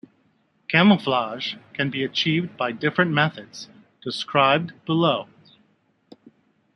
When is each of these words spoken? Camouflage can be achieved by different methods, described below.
Camouflage 0.67 1.53
can 1.75 1.91
be 1.91 2.03
achieved 2.03 2.57
by 2.57 2.71
different 2.71 3.11
methods, 3.11 3.69
described 4.03 4.73
below. 4.83 5.27